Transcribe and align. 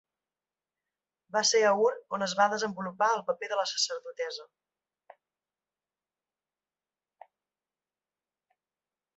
Va 1.35 1.43
ser 1.49 1.59
a 1.71 1.73
Ur 1.81 1.91
on 2.17 2.25
es 2.27 2.33
va 2.39 2.47
desenvolupar 2.53 3.09
el 3.17 3.21
paper 3.29 3.51
de 3.53 3.61
la 3.61 3.67
sacerdotessa. 3.73 4.47